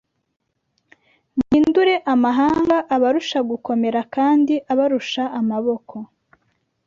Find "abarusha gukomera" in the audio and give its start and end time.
2.95-3.99